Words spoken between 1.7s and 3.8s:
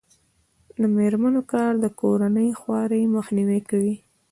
د کورنۍ خوارۍ مخنیوی